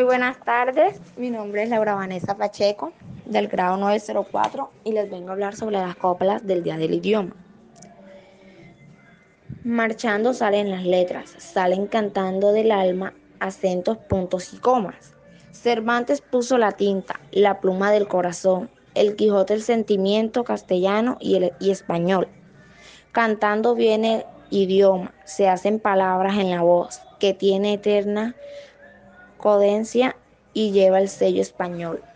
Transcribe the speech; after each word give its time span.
Muy 0.00 0.06
buenas 0.06 0.40
tardes, 0.40 0.98
mi 1.18 1.28
nombre 1.28 1.62
es 1.62 1.68
Laura 1.68 1.94
Vanessa 1.94 2.34
Pacheco, 2.34 2.94
del 3.26 3.48
grado 3.48 3.76
904, 3.76 4.70
y 4.82 4.92
les 4.92 5.10
vengo 5.10 5.28
a 5.28 5.32
hablar 5.32 5.54
sobre 5.54 5.76
las 5.76 5.94
coplas 5.94 6.46
del 6.46 6.62
Día 6.62 6.78
del 6.78 6.94
Idioma. 6.94 7.36
Marchando 9.62 10.32
salen 10.32 10.70
las 10.70 10.84
letras, 10.84 11.34
salen 11.36 11.86
cantando 11.86 12.50
del 12.52 12.72
alma, 12.72 13.12
acentos, 13.40 13.98
puntos 13.98 14.54
y 14.54 14.56
comas. 14.56 15.14
Cervantes 15.50 16.22
puso 16.22 16.56
la 16.56 16.72
tinta, 16.72 17.20
la 17.30 17.60
pluma 17.60 17.92
del 17.92 18.08
corazón, 18.08 18.70
el 18.94 19.16
Quijote 19.16 19.52
el 19.52 19.62
sentimiento 19.62 20.44
castellano 20.44 21.18
y, 21.20 21.34
el, 21.34 21.52
y 21.60 21.72
español. 21.72 22.26
Cantando 23.12 23.74
viene 23.74 24.24
el 24.50 24.56
idioma, 24.60 25.12
se 25.26 25.46
hacen 25.46 25.78
palabras 25.78 26.38
en 26.38 26.48
la 26.48 26.62
voz, 26.62 27.02
que 27.18 27.34
tiene 27.34 27.74
eterna 27.74 28.34
codencia 29.40 30.16
y 30.52 30.72
lleva 30.72 31.00
el 31.00 31.08
sello 31.08 31.42
español. 31.42 32.02